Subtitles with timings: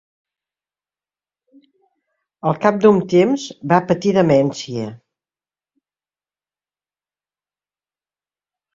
[2.53, 4.89] Al cap d'un temps va patir demència.